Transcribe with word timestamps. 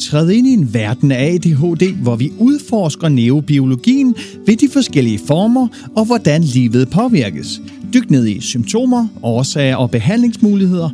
Træd 0.00 0.30
ind 0.30 0.46
i 0.46 0.52
en 0.52 0.74
verden 0.74 1.12
af 1.12 1.32
ADHD, 1.34 1.94
hvor 2.02 2.16
vi 2.16 2.32
udforsker 2.38 3.08
neurobiologien 3.08 4.14
ved 4.46 4.56
de 4.56 4.68
forskellige 4.72 5.20
former 5.26 5.68
og 5.96 6.04
hvordan 6.04 6.42
livet 6.42 6.90
påvirkes. 6.90 7.60
Dyk 7.94 8.10
ned 8.10 8.26
i 8.26 8.40
symptomer, 8.40 9.08
årsager 9.22 9.76
og 9.76 9.90
behandlingsmuligheder. 9.90 10.90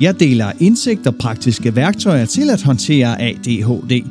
Jeg 0.00 0.20
deler 0.20 0.52
indsigt 0.60 1.06
og 1.06 1.14
praktiske 1.14 1.76
værktøjer 1.76 2.24
til 2.24 2.50
at 2.50 2.62
håndtere 2.62 3.22
ADHD. 3.22 4.04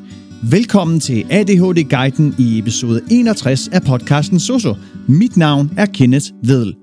Velkommen 0.43 0.99
til 0.99 1.25
ADHD-guiden 1.29 2.35
i 2.37 2.59
episode 2.59 3.01
61 3.11 3.67
af 3.67 3.81
podcasten 3.81 4.39
Soso. 4.39 4.75
Mit 5.07 5.37
navn 5.37 5.71
er 5.77 5.85
Kenneth 5.85 6.25
Vedel. 6.43 6.75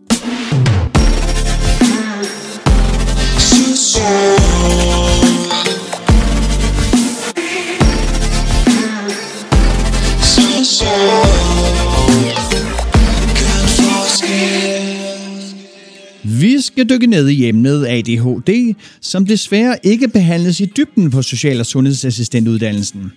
Vi 16.42 16.60
skal 16.60 16.88
dykke 16.88 17.06
ned 17.06 17.28
i 17.28 17.48
emnet 17.48 17.86
ADHD, 17.86 18.74
som 19.00 19.26
desværre 19.26 19.76
ikke 19.82 20.08
behandles 20.08 20.60
i 20.60 20.64
dybden 20.76 21.10
på 21.10 21.22
social- 21.22 21.60
og 21.60 21.66
sundhedsassistentuddannelsen. 21.66 23.12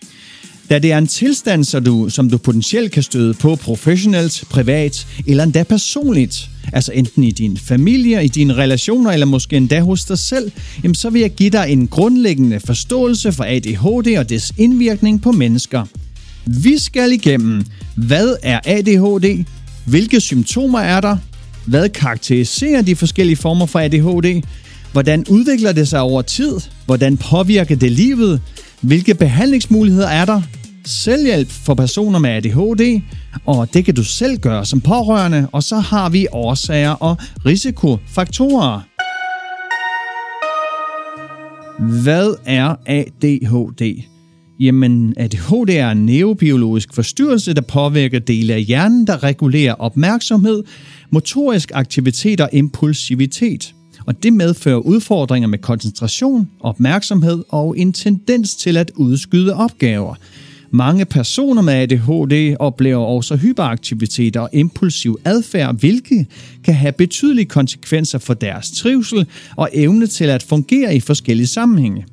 Da 0.70 0.80
det 0.80 0.92
er 0.92 0.98
en 0.98 1.08
tilstand, 1.08 1.64
så 1.64 1.80
du, 1.80 2.10
som 2.10 2.30
du 2.30 2.38
potentielt 2.38 2.92
kan 2.92 3.04
støde 3.04 3.34
på 3.34 3.56
professionelt, 3.56 4.44
privat 4.50 5.08
eller 5.28 5.44
endda 5.44 5.64
personligt, 5.64 6.50
altså 6.74 6.92
enten 6.92 7.24
i 7.24 7.32
din 7.32 7.58
familie, 7.58 8.26
i 8.26 8.28
dine 8.28 8.54
relationer 8.54 9.12
eller 9.12 9.26
måske 9.26 9.58
endda 9.58 9.82
hos 9.82 10.06
dig 10.06 10.20
selv, 10.20 10.52
jamen 10.84 10.96
så 10.96 11.10
vil 11.10 11.22
jeg 11.22 11.32
give 11.32 11.50
dig 11.50 11.66
en 11.70 11.88
grundlæggende 11.88 12.60
forståelse 12.60 13.32
for 13.32 13.44
ADHD 13.44 14.18
og 14.18 14.30
dets 14.30 14.54
indvirkning 14.58 15.22
på 15.22 15.32
mennesker. 15.32 15.86
Vi 16.46 16.78
skal 16.78 17.12
igennem, 17.12 17.66
hvad 17.96 18.36
er 18.44 18.60
ADHD? 18.66 19.46
Hvilke 19.86 20.20
symptomer 20.20 20.80
er 20.80 21.02
der? 21.02 21.18
Hvad 21.68 21.90
karakteriserer 21.90 22.82
de 22.82 22.96
forskellige 22.96 23.36
former 23.36 23.66
for 23.66 23.80
ADHD? 23.80 24.44
Hvordan 24.92 25.26
udvikler 25.30 25.72
det 25.72 25.88
sig 25.88 26.02
over 26.02 26.22
tid? 26.22 26.60
Hvordan 26.86 27.18
påvirker 27.18 27.76
det 27.76 27.92
livet? 27.92 28.42
Hvilke 28.82 29.14
behandlingsmuligheder 29.14 30.08
er 30.08 30.26
der? 30.26 30.42
Selvhjælp 30.86 31.50
for 31.50 31.74
personer 31.74 32.20
med 32.20 32.30
ADHD, 32.30 33.02
og 33.46 33.74
det 33.74 33.86
kan 33.86 33.96
du 33.96 34.04
selv 34.04 34.38
gøre 34.38 34.66
som 34.66 34.82
pårørende, 34.82 35.48
og 35.52 35.64
så 35.64 35.80
har 35.80 36.10
vi 36.10 36.28
årsager 36.32 36.90
og 36.92 37.18
risikofaktorer. 37.46 38.82
Hvad 42.04 42.36
er 42.46 42.76
ADHD? 42.86 44.02
Jamen, 44.60 45.14
ADHD 45.18 45.70
er 45.70 45.90
en 45.92 46.06
neurobiologisk 46.06 46.94
forstyrrelse, 46.94 47.54
der 47.54 47.62
påvirker 47.62 48.20
dele 48.20 48.54
af 48.54 48.62
hjernen, 48.62 49.08
der 49.08 49.24
regulerer 49.24 49.74
opmærksomhed, 49.74 50.64
motorisk 51.12 51.72
aktivitet 51.74 52.42
og 52.42 52.50
impulsivitet. 52.54 53.74
Og 54.06 54.24
det 54.24 54.34
medfører 54.34 54.78
udfordringer 54.78 55.48
med 55.48 55.60
koncentration, 55.60 56.50
opmærksomhed 56.60 57.44
og 57.50 57.78
en 57.78 57.94
tendens 57.94 58.56
til 58.56 58.78
at 58.78 58.92
udskyde 58.96 59.54
opgaver. 59.54 60.16
Mange 60.72 61.06
personer 61.06 61.62
med 61.62 61.74
ADHD 61.74 62.56
oplever 62.60 63.06
også 63.06 63.36
hyperaktivitet 63.36 64.38
og 64.38 64.50
impulsiv 64.54 65.20
adfærd, 65.26 65.80
hvilket 65.80 66.28
kan 66.64 66.74
have 66.74 66.92
betydelige 66.92 67.46
konsekvenser 67.46 68.20
for 68.20 68.34
deres 68.34 68.72
trivsel 68.72 69.28
og 69.56 69.70
evne 69.74 70.08
til 70.08 70.26
at 70.26 70.44
fungere 70.44 70.96
i 70.96 71.00
forskellige 71.00 71.48
sammenhænge. 71.48 72.06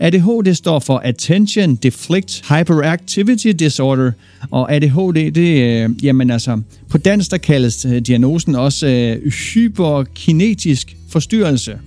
ADHD 0.00 0.54
står 0.54 0.78
for 0.78 0.98
Attention 1.04 1.74
Deflect 1.74 2.44
Hyperactivity 2.48 3.48
Disorder, 3.48 4.12
og 4.50 4.74
ADHD, 4.74 5.30
det, 5.30 5.82
øh, 5.84 6.04
jamen 6.04 6.30
altså, 6.30 6.60
på 6.88 6.98
dansk 6.98 7.30
der 7.30 7.36
kaldes 7.36 7.84
øh, 7.84 8.00
diagnosen 8.00 8.54
også 8.54 8.86
øh, 8.86 9.32
hyperkinetisk 9.32 10.96
forstyrrelse. 11.08 11.78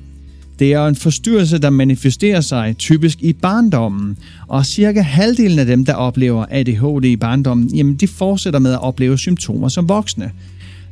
Det 0.59 0.74
er 0.74 0.88
en 0.88 0.96
forstyrrelse, 0.96 1.58
der 1.58 1.69
manifesterer 1.69 2.41
sig 2.41 2.75
typisk 2.78 3.18
i 3.22 3.34
barndommen, 3.34 4.18
og 4.47 4.66
cirka 4.66 5.02
halvdelen 5.02 5.59
af 5.59 5.66
dem, 5.66 5.85
der 5.85 5.94
oplever 5.94 6.46
ADHD 6.50 7.06
i 7.06 7.16
barndommen, 7.16 7.75
jamen 7.75 7.96
de 7.96 8.08
fortsætter 8.08 8.59
med 8.59 8.74
at 8.74 8.81
opleve 8.81 9.18
symptomer 9.18 9.68
som 9.68 9.90
voksne. 9.90 10.31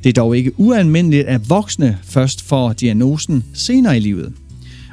Det 0.03 0.09
er 0.09 0.13
dog 0.13 0.37
ikke 0.37 0.59
ualmindeligt, 0.59 1.27
at 1.27 1.49
voksne 1.49 1.97
først 2.03 2.41
får 2.41 2.73
diagnosen 2.73 3.43
senere 3.53 3.97
i 3.97 3.99
livet. 3.99 4.33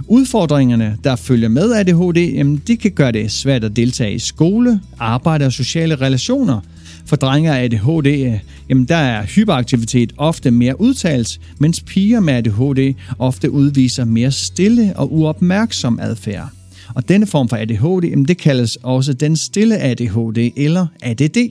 Udfordringerne, 0.09 0.99
der 1.05 1.17
følger 1.17 1.49
med 1.49 1.73
ADHD, 1.73 2.35
jamen, 2.35 2.63
de 2.67 2.77
kan 2.77 2.91
gøre 2.91 3.13
det 3.13 3.31
svært 3.31 3.65
at 3.65 3.77
deltage 3.77 4.15
i 4.15 4.19
skole, 4.19 4.81
arbejde 4.99 5.47
og 5.47 5.53
sociale 5.53 5.95
relationer. 5.95 6.61
For 7.07 7.17
drenge 7.17 7.53
af 7.53 7.65
ADHD, 7.65 8.07
øh, 8.07 8.41
jamen, 8.69 8.85
der 8.85 8.97
er 8.97 9.27
hyperaktivitet 9.27 10.13
ofte 10.17 10.51
mere 10.51 10.81
udtalt, 10.81 11.41
mens 11.59 11.81
piger 11.81 12.21
med 12.21 12.35
ADHD 12.35 12.95
ofte 13.19 13.51
udviser 13.51 14.05
mere 14.05 14.33
stille 14.33 14.93
og 14.97 15.13
uopmærksom 15.13 15.99
adfærd. 16.03 16.49
Og 16.95 17.09
denne 17.09 17.27
form 17.27 17.49
for 17.49 17.57
ADHD, 17.57 18.11
jamen, 18.11 18.25
det 18.25 18.39
kaldes 18.39 18.79
også 18.83 19.13
den 19.13 19.37
stille 19.37 19.79
ADHD 19.79 20.53
eller 20.57 20.87
ADD. 21.03 21.51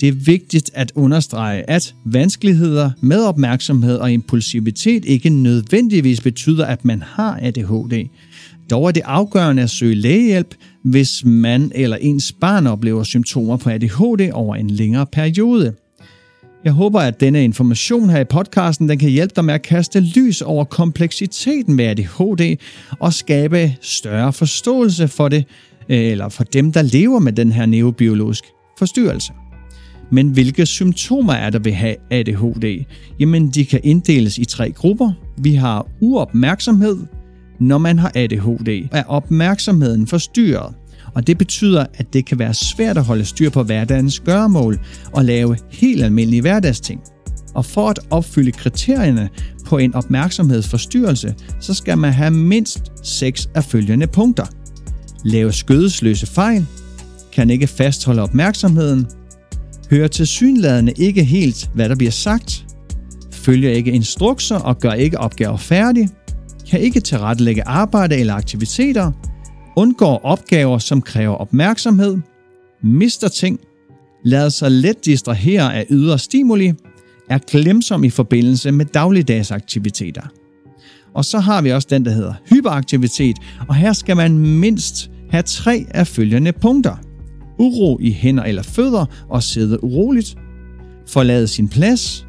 Det 0.00 0.08
er 0.08 0.12
vigtigt 0.12 0.70
at 0.74 0.92
understrege, 0.94 1.70
at 1.70 1.94
vanskeligheder 2.04 2.90
med 3.00 3.24
opmærksomhed 3.24 3.96
og 3.96 4.12
impulsivitet 4.12 5.04
ikke 5.04 5.30
nødvendigvis 5.30 6.20
betyder, 6.20 6.66
at 6.66 6.84
man 6.84 7.02
har 7.02 7.38
ADHD. 7.42 8.08
Dog 8.70 8.86
er 8.86 8.90
det 8.90 9.02
afgørende 9.04 9.62
at 9.62 9.70
søge 9.70 9.94
lægehjælp, 9.94 10.54
hvis 10.84 11.24
man 11.24 11.72
eller 11.74 11.96
ens 11.96 12.32
barn 12.32 12.66
oplever 12.66 13.02
symptomer 13.02 13.56
på 13.56 13.70
ADHD 13.70 14.30
over 14.32 14.56
en 14.56 14.70
længere 14.70 15.06
periode. 15.06 15.74
Jeg 16.64 16.72
håber, 16.72 17.00
at 17.00 17.20
denne 17.20 17.44
information 17.44 18.10
her 18.10 18.20
i 18.20 18.24
podcasten 18.24 18.88
den 18.88 18.98
kan 18.98 19.10
hjælpe 19.10 19.32
dig 19.36 19.44
med 19.44 19.54
at 19.54 19.62
kaste 19.62 20.00
lys 20.00 20.42
over 20.42 20.64
kompleksiteten 20.64 21.74
med 21.74 21.84
ADHD 21.84 22.56
og 23.00 23.12
skabe 23.12 23.76
større 23.80 24.32
forståelse 24.32 25.08
for 25.08 25.28
det, 25.28 25.44
øh, 25.88 25.98
eller 25.98 26.28
for 26.28 26.44
dem, 26.44 26.72
der 26.72 26.82
lever 26.82 27.18
med 27.18 27.32
den 27.32 27.52
her 27.52 27.66
neurobiologisk 27.66 28.44
forstyrrelse. 28.78 29.32
Men 30.12 30.28
hvilke 30.28 30.66
symptomer 30.66 31.32
er 31.32 31.50
der 31.50 31.58
ved 31.58 31.72
have 31.72 31.96
ADHD? 32.10 32.84
Jamen, 33.20 33.48
de 33.48 33.64
kan 33.64 33.80
inddeles 33.82 34.38
i 34.38 34.44
tre 34.44 34.72
grupper. 34.72 35.12
Vi 35.38 35.54
har 35.54 35.86
uopmærksomhed, 36.00 36.98
når 37.60 37.78
man 37.78 37.98
har 37.98 38.12
ADHD. 38.14 38.88
Er 38.92 39.02
opmærksomheden 39.02 40.06
forstyrret? 40.06 40.74
Og 41.14 41.26
det 41.26 41.38
betyder, 41.38 41.86
at 41.94 42.12
det 42.12 42.26
kan 42.26 42.38
være 42.38 42.54
svært 42.54 42.98
at 42.98 43.04
holde 43.04 43.24
styr 43.24 43.50
på 43.50 43.62
hverdagens 43.62 44.20
gøremål 44.20 44.80
og 45.12 45.24
lave 45.24 45.56
helt 45.70 46.02
almindelige 46.02 46.40
hverdagsting. 46.40 47.00
Og 47.54 47.64
for 47.64 47.88
at 47.88 47.98
opfylde 48.10 48.52
kriterierne 48.52 49.28
på 49.66 49.78
en 49.78 49.94
opmærksomhedsforstyrrelse, 49.94 51.34
så 51.60 51.74
skal 51.74 51.98
man 51.98 52.12
have 52.12 52.30
mindst 52.30 52.92
seks 53.02 53.48
af 53.54 53.64
følgende 53.64 54.06
punkter. 54.06 54.46
Lave 55.24 55.52
skødesløse 55.52 56.26
fejl, 56.26 56.66
kan 57.32 57.50
ikke 57.50 57.66
fastholde 57.66 58.22
opmærksomheden, 58.22 59.06
hører 59.90 60.08
til 60.08 60.26
synladende 60.26 60.92
ikke 60.96 61.24
helt, 61.24 61.70
hvad 61.74 61.88
der 61.88 61.94
bliver 61.94 62.10
sagt, 62.10 62.64
følger 63.32 63.70
ikke 63.70 63.90
instrukser 63.90 64.56
og 64.56 64.78
gør 64.78 64.92
ikke 64.92 65.18
opgaver 65.18 65.56
færdig, 65.56 66.08
kan 66.70 66.80
ikke 66.80 67.00
tilrettelægge 67.00 67.68
arbejde 67.68 68.16
eller 68.16 68.34
aktiviteter, 68.34 69.12
undgår 69.76 70.20
opgaver, 70.24 70.78
som 70.78 71.02
kræver 71.02 71.34
opmærksomhed, 71.34 72.18
mister 72.82 73.28
ting, 73.28 73.60
lader 74.24 74.48
sig 74.48 74.70
let 74.70 75.04
distrahere 75.04 75.74
af 75.74 75.86
ydre 75.90 76.18
stimuli, 76.18 76.72
er 77.30 77.38
glemsom 77.38 78.04
i 78.04 78.10
forbindelse 78.10 78.72
med 78.72 78.84
dagligdags 78.84 79.50
aktiviteter. 79.50 80.22
Og 81.14 81.24
så 81.24 81.38
har 81.38 81.62
vi 81.62 81.72
også 81.72 81.88
den, 81.90 82.04
der 82.04 82.10
hedder 82.10 82.34
hyperaktivitet, 82.50 83.36
og 83.68 83.74
her 83.74 83.92
skal 83.92 84.16
man 84.16 84.38
mindst 84.38 85.10
have 85.30 85.42
tre 85.42 85.86
af 85.90 86.06
følgende 86.06 86.52
punkter– 86.52 86.96
uro 87.60 87.98
i 88.00 88.12
hænder 88.12 88.44
eller 88.44 88.62
fødder 88.62 89.06
og 89.28 89.42
sidde 89.42 89.84
uroligt, 89.84 90.36
forlade 91.08 91.48
sin 91.48 91.68
plads, 91.68 92.26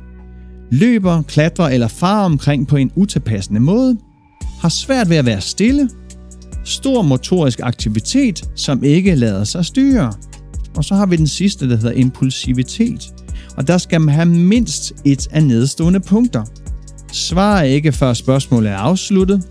løber, 0.72 1.22
klatrer 1.22 1.70
eller 1.70 1.88
farer 1.88 2.26
omkring 2.26 2.68
på 2.68 2.78
en 2.78 2.92
utilpassende 2.96 3.60
måde, 3.60 3.98
har 4.62 4.70
svært 4.70 5.10
ved 5.10 5.18
at 5.18 5.26
være 5.26 5.42
stille, 5.42 5.90
stor 6.64 7.02
motorisk 7.02 7.60
aktivitet, 7.64 8.50
som 8.56 8.84
ikke 8.84 9.16
lader 9.16 9.44
sig 9.44 9.66
styre. 9.66 10.14
Og 10.78 10.84
så 10.84 10.96
har 10.96 11.06
vi 11.06 11.16
den 11.16 11.28
sidste, 11.28 11.70
der 11.70 11.76
hedder 11.76 11.92
impulsivitet. 11.92 13.14
Og 13.58 13.68
der 13.68 13.78
skal 13.78 14.02
man 14.02 14.16
have 14.16 14.26
mindst 14.26 14.94
et 15.06 15.28
af 15.32 15.44
nedstående 15.44 16.00
punkter. 16.00 16.44
Svarer 17.12 17.64
ikke 17.64 17.92
før 17.92 18.14
spørgsmålet 18.14 18.72
er 18.72 18.78
afsluttet. 18.78 19.44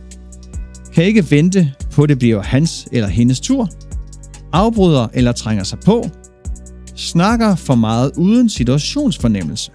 Kan 0.94 1.05
ikke 1.05 1.31
vente 1.31 1.73
på, 1.93 2.03
at 2.03 2.09
det 2.09 2.19
bliver 2.19 2.43
hans 2.43 2.88
eller 2.93 3.09
hendes 3.09 3.41
tur 3.41 3.69
afbryder 4.52 5.08
eller 5.14 5.32
trænger 5.32 5.64
sig 5.64 5.79
på, 5.81 6.05
snakker 6.97 7.55
for 7.56 7.75
meget 7.75 8.12
uden 8.17 8.49
situationsfornemmelse, 8.49 9.70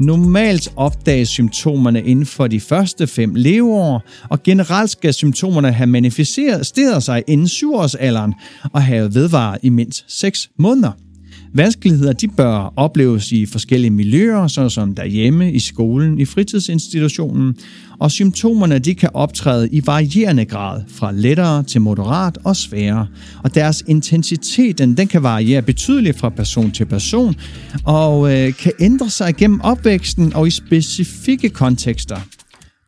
Normalt 0.00 0.72
opdages 0.76 1.28
symptomerne 1.28 2.02
inden 2.02 2.26
for 2.26 2.46
de 2.46 2.60
første 2.60 3.06
fem 3.06 3.34
leveår, 3.34 4.02
og 4.30 4.42
generelt 4.42 4.90
skal 4.90 5.14
symptomerne 5.14 5.72
have 5.72 5.86
manifesteret 5.86 7.02
sig 7.02 7.22
inden 7.26 7.46
7-årsalderen 7.46 8.32
og 8.72 8.82
have 8.82 9.14
vedvaret 9.14 9.58
i 9.62 9.68
mindst 9.68 10.04
6 10.08 10.50
måneder. 10.58 11.05
Vanskeligheder 11.52 12.12
de 12.12 12.28
bør 12.28 12.72
opleves 12.76 13.32
i 13.32 13.46
forskellige 13.46 13.90
miljøer, 13.90 14.46
såsom 14.46 14.94
derhjemme, 14.94 15.52
i 15.52 15.58
skolen, 15.58 16.18
i 16.18 16.24
fritidsinstitutionen, 16.24 17.56
og 17.98 18.10
symptomerne 18.10 18.78
de 18.78 18.94
kan 18.94 19.10
optræde 19.14 19.68
i 19.68 19.86
varierende 19.86 20.44
grad, 20.44 20.82
fra 20.88 21.12
lettere 21.12 21.62
til 21.62 21.80
moderat 21.80 22.38
og 22.44 22.56
sværere. 22.56 23.06
Og 23.44 23.54
deres 23.54 23.84
intensitet 23.86 24.78
den, 24.78 24.96
den 24.96 25.08
kan 25.08 25.22
variere 25.22 25.62
betydeligt 25.62 26.18
fra 26.18 26.28
person 26.28 26.70
til 26.70 26.84
person, 26.84 27.34
og 27.84 28.34
øh, 28.34 28.54
kan 28.54 28.72
ændre 28.80 29.10
sig 29.10 29.36
gennem 29.36 29.60
opvæksten 29.60 30.34
og 30.34 30.46
i 30.46 30.50
specifikke 30.50 31.48
kontekster. 31.48 32.16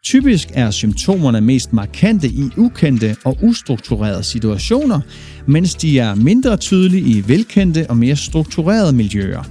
Typisk 0.09 0.49
er 0.55 0.71
symptomerne 0.71 1.41
mest 1.41 1.73
markante 1.73 2.29
i 2.29 2.51
ukendte 2.57 3.17
og 3.25 3.39
ustrukturerede 3.43 4.23
situationer, 4.23 5.01
mens 5.47 5.75
de 5.75 5.99
er 5.99 6.15
mindre 6.15 6.57
tydelige 6.57 7.03
i 7.03 7.29
velkendte 7.29 7.87
og 7.89 7.97
mere 7.97 8.17
strukturerede 8.17 8.93
miljøer. 8.93 9.43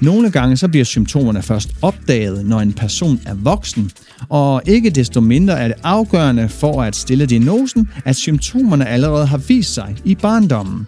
Nogle 0.00 0.30
gange 0.30 0.56
så 0.56 0.68
bliver 0.68 0.84
symptomerne 0.84 1.42
først 1.42 1.70
opdaget, 1.82 2.46
når 2.46 2.60
en 2.60 2.72
person 2.72 3.20
er 3.26 3.34
voksen, 3.34 3.90
og 4.28 4.62
ikke 4.66 4.90
desto 4.90 5.20
mindre 5.20 5.60
er 5.60 5.68
det 5.68 5.76
afgørende 5.82 6.48
for 6.48 6.82
at 6.82 6.96
stille 6.96 7.26
diagnosen, 7.26 7.88
at 8.04 8.16
symptomerne 8.16 8.88
allerede 8.88 9.26
har 9.26 9.38
vist 9.38 9.74
sig 9.74 9.96
i 10.04 10.14
barndommen. 10.14 10.86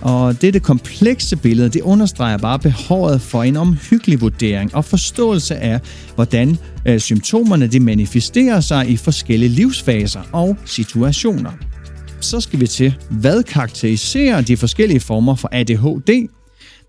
Og 0.00 0.42
dette 0.42 0.60
komplekse 0.60 1.36
billede, 1.36 1.68
det 1.68 1.82
understreger 1.82 2.38
bare 2.38 2.58
behovet 2.58 3.20
for 3.20 3.42
en 3.42 3.56
omhyggelig 3.56 4.20
vurdering 4.20 4.74
og 4.74 4.84
forståelse 4.84 5.56
af, 5.56 5.80
hvordan 6.14 6.58
øh, 6.86 7.00
symptomerne 7.00 7.66
de 7.66 7.80
manifesterer 7.80 8.60
sig 8.60 8.90
i 8.90 8.96
forskellige 8.96 9.48
livsfaser 9.48 10.20
og 10.32 10.56
situationer. 10.64 11.50
Så 12.20 12.40
skal 12.40 12.60
vi 12.60 12.66
til, 12.66 12.94
hvad 13.10 13.42
karakteriserer 13.42 14.40
de 14.40 14.56
forskellige 14.56 15.00
former 15.00 15.34
for 15.34 15.48
ADHD? 15.52 16.28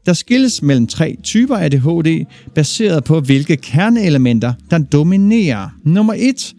Der 0.05 0.13
skilles 0.13 0.61
mellem 0.61 0.87
tre 0.87 1.17
typer 1.23 1.55
ADHD, 1.55 2.25
baseret 2.55 3.03
på 3.03 3.19
hvilke 3.19 3.57
kerneelementer, 3.57 4.53
der 4.71 4.77
dominerer. 4.77 5.69
Nummer 5.85 6.13
1 6.17 6.53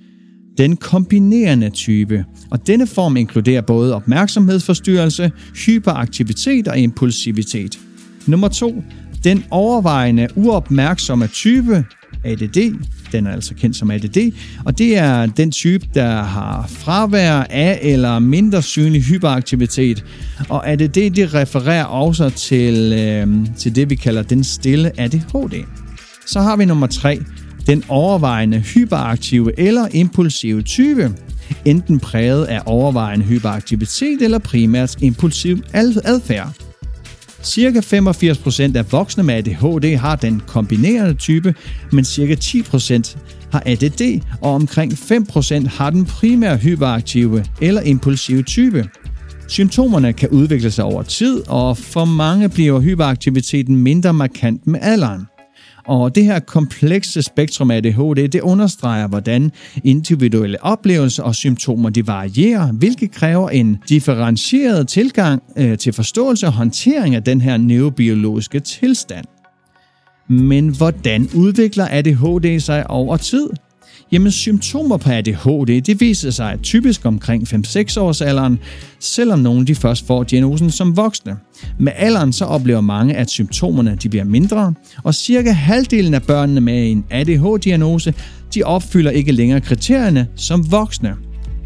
den 0.59 0.77
kombinerende 0.77 1.71
type, 1.71 2.25
og 2.51 2.67
denne 2.67 2.87
form 2.87 3.17
inkluderer 3.17 3.61
både 3.61 3.95
opmærksomhedsforstyrrelse, 3.95 5.33
hyperaktivitet 5.67 6.69
og 6.69 6.79
impulsivitet. 6.79 7.79
Nummer 8.27 8.49
2. 8.49 8.83
Den 9.25 9.45
overvejende 9.51 10.29
uopmærksomme 10.37 11.27
type, 11.27 11.85
ADD, 12.25 12.75
den 13.13 13.27
er 13.27 13.33
altså 13.33 13.55
kendt 13.55 13.77
som 13.77 13.91
ADD, 13.91 14.33
og 14.65 14.79
det 14.79 14.99
er 14.99 15.27
den 15.27 15.51
type, 15.51 15.87
der 15.95 16.23
har 16.23 16.67
fravær 16.69 17.47
af 17.51 17.79
eller 17.83 18.19
mindre 18.19 18.63
synlig 18.63 19.03
hyperaktivitet. 19.03 20.05
Og 20.49 20.69
ADD 20.69 21.11
det 21.11 21.35
refererer 21.35 21.85
også 21.85 22.31
til, 22.31 22.93
øh, 22.93 23.47
til 23.57 23.77
det, 23.77 23.91
vi 23.91 23.95
kalder 23.95 24.23
den 24.23 24.45
stille 24.45 25.01
ADHD. 25.01 25.65
Så 26.27 26.41
har 26.41 26.57
vi 26.57 26.65
nummer 26.65 26.87
3, 26.87 27.19
den 27.69 27.85
overvejende 27.89 28.59
hyperaktive 28.59 29.61
eller 29.61 29.89
impulsive 29.93 30.63
type, 30.63 31.13
enten 31.65 32.01
præget 32.01 32.45
af 32.45 32.63
overvejende 32.67 33.25
hyperaktivitet 33.25 34.23
eller 34.23 34.39
primært 34.39 35.03
impulsiv 35.03 35.63
adfærd. 35.75 36.53
Cirka 37.43 37.81
85% 37.81 38.77
af 38.77 38.93
voksne 38.93 39.23
med 39.23 39.35
ADHD 39.35 39.97
har 39.97 40.17
den 40.17 40.43
kombinerende 40.47 41.15
type, 41.15 41.55
men 41.93 42.05
cirka 42.05 42.35
10% 42.35 43.17
har 43.53 43.63
ADD, 43.67 44.21
og 44.41 44.55
omkring 44.55 44.93
5% 44.93 45.69
har 45.69 45.91
den 45.91 46.05
primære 46.05 46.57
hyperaktive 46.57 47.45
eller 47.61 47.81
impulsive 47.81 48.43
type. 48.43 48.89
Symptomerne 49.49 50.13
kan 50.13 50.29
udvikle 50.29 50.71
sig 50.71 50.85
over 50.85 51.03
tid, 51.03 51.49
og 51.49 51.79
for 51.79 52.05
mange 52.05 52.49
bliver 52.49 52.81
hyperaktiviteten 52.81 53.77
mindre 53.77 54.15
markant 54.15 54.67
med 54.67 54.81
alderen. 54.83 55.38
Og 55.89 56.15
det 56.15 56.25
her 56.25 56.39
komplekse 56.39 57.23
spektrum 57.23 57.71
af 57.71 57.77
ADHD, 57.77 58.29
det 58.29 58.41
understreger, 58.41 59.09
hvordan 59.09 59.53
individuelle 59.85 60.65
oplevelser 60.65 61.23
og 61.23 61.35
symptomer 61.35 61.91
de 61.91 62.07
varierer, 62.07 62.73
hvilket 62.73 63.11
kræver 63.11 63.51
en 63.51 63.79
differentieret 63.89 64.89
tilgang 64.89 65.43
øh, 65.57 65.79
til 65.79 65.93
forståelse 65.93 66.47
og 66.47 66.53
håndtering 66.53 67.15
af 67.15 67.25
den 67.25 67.41
her 67.41 67.57
neurobiologiske 67.57 68.61
tilstand. 68.61 69.25
Men 70.29 70.69
hvordan 70.69 71.29
udvikler 71.35 71.89
ADHD 71.91 72.61
sig 72.61 72.91
over 72.91 73.17
tid? 73.17 73.49
Jamen 74.13 74.33
symptomer 74.33 74.97
på 74.97 75.11
ADHD, 75.11 75.81
det 75.81 76.01
viser 76.01 76.31
sig 76.31 76.59
typisk 76.63 77.07
omkring 77.07 77.49
5-6 77.49 78.01
års 78.01 78.21
alderen, 78.21 78.59
selvom 79.01 79.39
nogle 79.39 79.67
de 79.67 79.75
først 79.75 80.07
får 80.07 80.23
diagnosen 80.23 80.71
som 80.71 80.97
voksne. 80.97 81.37
Med 81.79 81.93
alderen 81.97 82.33
så 82.33 82.45
oplever 82.45 82.81
mange, 82.81 83.15
at 83.15 83.31
symptomerne 83.31 83.99
de 84.03 84.09
bliver 84.09 84.25
mindre, 84.25 84.75
og 85.05 85.15
cirka 85.15 85.51
halvdelen 85.51 86.15
af 86.15 86.23
børnene 86.23 86.61
med 86.61 86.91
en 86.91 87.05
ADHD-diagnose, 87.11 88.15
de 88.55 88.63
opfylder 88.63 89.11
ikke 89.11 89.33
længere 89.33 89.61
kriterierne 89.61 90.27
som 90.37 90.71
voksne. 90.73 91.15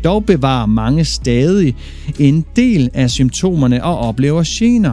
Dog 0.05 0.25
bevarer 0.25 0.67
mange 0.67 1.05
stadig 1.05 1.77
en 2.19 2.45
del 2.57 2.91
af 2.95 3.11
symptomerne 3.11 3.85
og 3.85 3.99
oplever 3.99 4.43
gener. 4.47 4.93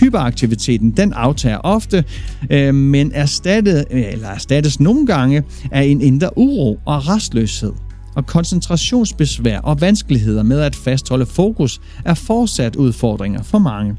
Hyperaktiviteten 0.00 0.90
den 0.90 1.12
aftager 1.12 1.58
ofte, 1.58 2.04
øh, 2.50 2.74
men 2.74 3.12
erstattet, 3.14 3.84
øh, 3.90 4.12
eller 4.12 4.28
erstattes 4.28 4.80
nogle 4.80 5.06
gange 5.06 5.42
af 5.70 5.82
en 5.82 6.00
indre 6.00 6.38
uro 6.38 6.78
og 6.84 7.08
restløshed. 7.08 7.72
Og 8.16 8.26
koncentrationsbesvær 8.26 9.58
og 9.58 9.80
vanskeligheder 9.80 10.42
med 10.42 10.60
at 10.60 10.76
fastholde 10.76 11.26
fokus 11.26 11.80
er 12.04 12.14
fortsat 12.14 12.76
udfordringer 12.76 13.42
for 13.42 13.58
mange. 13.58 13.96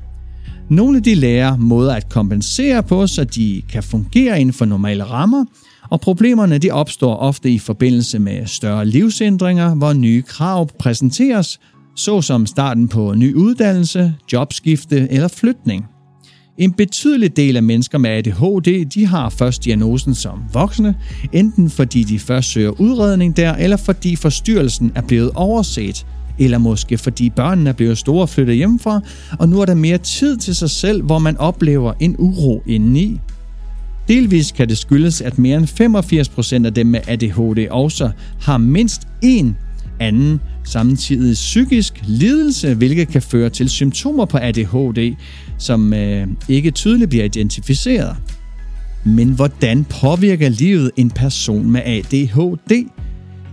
Nogle 0.70 0.98
af 0.98 1.04
de 1.04 1.16
lærer 1.16 1.58
måder 1.58 1.96
at 1.96 2.10
kompensere 2.10 2.84
på, 2.84 3.08
så 3.08 3.24
de 3.24 3.62
kan 3.72 3.84
fungere 3.84 4.40
inden 4.42 4.54
for 4.54 4.66
normale 4.66 5.04
rammer, 5.04 5.46
og 5.90 6.02
problemerne 6.02 6.58
de 6.58 6.72
opstår 6.72 7.16
ofte 7.16 7.50
i 7.50 7.60
forbindelse 7.60 8.20
med 8.20 8.46
større 8.46 8.86
livsændringer, 8.86 9.76
hvor 9.76 9.94
nye 9.94 10.22
krav 10.22 10.70
præsenteres, 10.80 11.60
såsom 11.96 12.46
starten 12.46 12.88
på 12.88 13.14
ny 13.14 13.36
uddannelse, 13.36 14.14
jobskifte 14.34 15.08
eller 15.12 15.28
flytning. 15.28 15.86
En 16.58 16.74
betydelig 16.74 17.38
del 17.38 17.58
af 17.58 17.64
mennesker 17.64 17.98
med 17.98 18.10
ADHD 18.10 18.86
de 18.86 19.06
har 19.06 19.30
først 19.30 19.66
diagnosen 19.66 20.16
som 20.16 20.40
voksne, 20.54 20.96
enten 21.34 21.70
fordi 21.70 22.04
de 22.04 22.20
først 22.20 22.50
søger 22.50 22.82
udredning 22.82 23.38
der, 23.38 23.56
eller 23.56 23.78
fordi 23.78 24.16
forstyrrelsen 24.16 24.92
er 24.96 25.02
blevet 25.02 25.32
overset, 25.36 26.06
eller 26.40 26.58
måske 26.58 26.98
fordi 26.98 27.30
børnene 27.30 27.70
er 27.70 27.74
blevet 27.74 27.98
store 27.98 28.22
og 28.22 28.30
flyttet 28.30 28.56
hjemmefra, 28.56 29.02
og 29.40 29.50
nu 29.50 29.62
er 29.62 29.66
der 29.66 29.74
mere 29.74 29.98
tid 29.98 30.38
til 30.38 30.56
sig 30.56 30.70
selv, 30.70 31.04
hvor 31.04 31.20
man 31.20 31.38
oplever 31.38 31.94
en 32.00 32.16
uro 32.20 32.64
indeni. 32.68 33.20
Delvis 34.08 34.52
kan 34.52 34.70
det 34.70 34.78
skyldes, 34.78 35.22
at 35.22 35.40
mere 35.40 35.58
end 35.58 36.62
85% 36.64 36.66
af 36.66 36.74
dem 36.74 36.88
med 36.88 37.00
ADHD 37.08 37.68
også 37.72 38.12
har 38.42 38.58
mindst 38.58 39.02
én 39.26 39.54
anden 40.00 40.42
samtidig 40.64 41.34
psykisk 41.34 41.94
lidelse, 42.04 42.74
hvilket 42.74 43.08
kan 43.08 43.22
føre 43.22 43.50
til 43.50 43.70
symptomer 43.70 44.26
på 44.26 44.38
ADHD, 44.42 45.16
som 45.58 45.94
øh, 45.94 46.28
ikke 46.50 46.72
tydeligt 46.72 47.10
bliver 47.10 47.26
identificeret. 47.26 48.16
Men 49.06 49.30
hvordan 49.30 49.86
påvirker 50.02 50.50
livet 50.50 50.92
en 50.98 51.12
person 51.12 51.72
med 51.72 51.82
ADHD? 51.86 52.90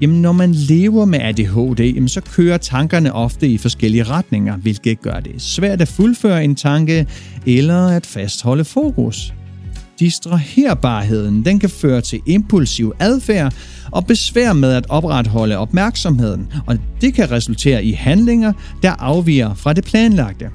Jamen, 0.01 0.23
når 0.23 0.33
man 0.33 0.53
lever 0.53 1.05
med 1.05 1.21
ADHD, 1.21 1.81
jamen, 1.81 2.09
så 2.09 2.21
kører 2.21 2.59
tankerne 2.59 3.13
ofte 3.13 3.49
i 3.49 3.59
forskellige 3.59 4.05
retninger, 4.05 4.57
hvilket 4.57 5.01
gør 5.01 5.21
det 5.21 5.43
svært 5.43 5.81
at 5.81 5.89
fuldføre 5.89 6.45
en 6.45 6.55
tanke 6.55 7.07
eller 7.47 7.87
at 7.87 8.07
fastholde 8.07 8.65
fokus. 8.65 9.33
Distraherbarheden 10.01 11.45
den 11.45 11.59
kan 11.59 11.71
føre 11.71 12.01
til 12.01 12.21
impulsiv 12.27 12.93
adfærd 12.99 13.55
og 13.91 14.07
besvær 14.07 14.53
med 14.53 14.73
at 14.73 14.87
opretholde 14.89 15.57
opmærksomheden, 15.57 16.53
og 16.67 16.79
det 17.01 17.15
kan 17.15 17.31
resultere 17.31 17.85
i 17.85 17.93
handlinger, 17.93 18.53
der 18.83 18.91
afviger 18.91 19.55
fra 19.55 19.73
det 19.73 19.85
planlagte. 19.85 20.51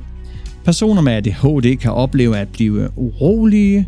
Personer 0.66 1.02
med 1.02 1.14
ADHD 1.14 1.78
kan 1.78 1.92
opleve 1.92 2.38
at 2.38 2.48
blive 2.48 2.90
urolige, 2.96 3.88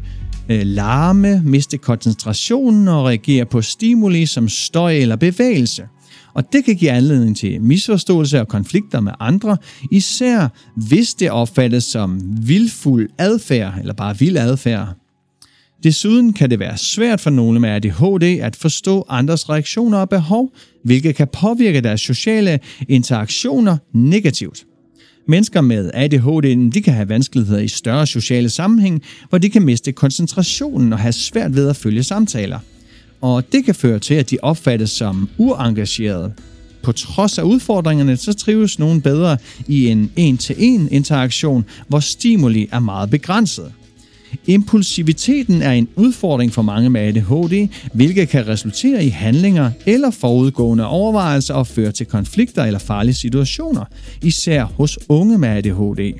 øh, 0.49 0.61
larme, 0.63 1.41
miste 1.45 1.77
koncentrationen 1.77 2.87
og 2.87 3.05
reagere 3.05 3.45
på 3.45 3.61
stimuli 3.61 4.25
som 4.25 4.49
støj 4.49 4.93
eller 4.93 5.15
bevægelse. 5.15 5.83
Og 6.33 6.53
det 6.53 6.65
kan 6.65 6.75
give 6.75 6.91
anledning 6.91 7.37
til 7.37 7.61
misforståelse 7.61 8.41
og 8.41 8.47
konflikter 8.47 8.99
med 8.99 9.11
andre, 9.19 9.57
især 9.91 10.47
hvis 10.75 11.13
det 11.13 11.31
opfattes 11.31 11.83
som 11.83 12.21
vildfuld 12.47 13.09
adfærd 13.17 13.73
eller 13.79 13.93
bare 13.93 14.17
vild 14.17 14.37
adfærd. 14.37 15.06
Desuden 15.83 16.33
kan 16.33 16.49
det 16.49 16.59
være 16.59 16.77
svært 16.77 17.21
for 17.21 17.29
nogle 17.29 17.59
med 17.59 17.69
ADHD 17.69 18.41
at 18.41 18.55
forstå 18.55 19.05
andres 19.09 19.49
reaktioner 19.49 19.97
og 19.97 20.09
behov, 20.09 20.53
hvilket 20.83 21.15
kan 21.15 21.27
påvirke 21.33 21.81
deres 21.81 22.01
sociale 22.01 22.59
interaktioner 22.89 23.77
negativt. 23.93 24.65
Mennesker 25.27 25.61
med 25.61 25.91
ADHD 25.93 26.71
de 26.71 26.81
kan 26.81 26.93
have 26.93 27.09
vanskeligheder 27.09 27.59
i 27.59 27.67
større 27.67 28.07
sociale 28.07 28.49
sammenhæng, 28.49 29.03
hvor 29.29 29.37
de 29.37 29.49
kan 29.49 29.61
miste 29.61 29.91
koncentrationen 29.91 30.93
og 30.93 30.99
have 30.99 31.13
svært 31.13 31.55
ved 31.55 31.69
at 31.69 31.75
følge 31.75 32.03
samtaler. 32.03 32.59
Og 33.21 33.51
det 33.51 33.65
kan 33.65 33.75
føre 33.75 33.99
til, 33.99 34.13
at 34.13 34.29
de 34.29 34.37
opfattes 34.41 34.89
som 34.89 35.29
uengagerede. 35.37 36.33
På 36.83 36.91
trods 36.91 37.37
af 37.37 37.43
udfordringerne, 37.43 38.17
så 38.17 38.33
trives 38.33 38.79
nogen 38.79 39.01
bedre 39.01 39.37
i 39.67 39.87
en 39.87 40.11
en-til-en 40.15 40.87
interaktion, 40.91 41.65
hvor 41.87 41.99
stimuli 41.99 42.69
er 42.71 42.79
meget 42.79 43.09
begrænset. 43.09 43.71
Impulsiviteten 44.47 45.61
er 45.61 45.71
en 45.71 45.87
udfordring 45.95 46.53
for 46.53 46.61
mange 46.61 46.89
med 46.89 47.01
ADHD, 47.01 47.67
hvilket 47.93 48.29
kan 48.29 48.47
resultere 48.47 49.05
i 49.05 49.09
handlinger 49.09 49.71
eller 49.85 50.11
forudgående 50.11 50.87
overvejelser 50.87 51.53
og 51.53 51.67
føre 51.67 51.91
til 51.91 52.05
konflikter 52.05 52.63
eller 52.63 52.79
farlige 52.79 53.15
situationer, 53.15 53.85
især 54.23 54.63
hos 54.63 54.99
unge 55.09 55.37
med 55.37 55.49
ADHD. 55.49 56.13